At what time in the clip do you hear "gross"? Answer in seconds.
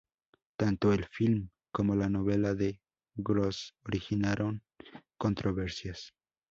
3.17-3.75